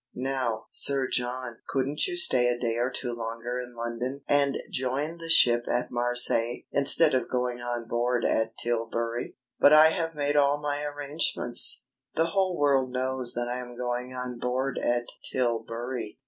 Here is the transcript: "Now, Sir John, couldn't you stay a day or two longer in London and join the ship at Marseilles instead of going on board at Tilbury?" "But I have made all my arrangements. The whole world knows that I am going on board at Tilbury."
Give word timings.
"Now, 0.15 0.65
Sir 0.71 1.07
John, 1.07 1.57
couldn't 1.67 2.07
you 2.07 2.17
stay 2.17 2.47
a 2.47 2.57
day 2.57 2.77
or 2.77 2.89
two 2.89 3.13
longer 3.13 3.61
in 3.61 3.75
London 3.75 4.23
and 4.27 4.57
join 4.71 5.19
the 5.19 5.29
ship 5.29 5.65
at 5.69 5.91
Marseilles 5.91 6.63
instead 6.71 7.13
of 7.13 7.29
going 7.29 7.61
on 7.61 7.87
board 7.87 8.25
at 8.25 8.57
Tilbury?" 8.57 9.35
"But 9.59 9.73
I 9.73 9.89
have 9.89 10.15
made 10.15 10.35
all 10.35 10.57
my 10.59 10.83
arrangements. 10.83 11.83
The 12.15 12.31
whole 12.33 12.57
world 12.57 12.91
knows 12.91 13.35
that 13.35 13.47
I 13.47 13.59
am 13.59 13.77
going 13.77 14.11
on 14.11 14.39
board 14.39 14.79
at 14.79 15.05
Tilbury." 15.31 16.17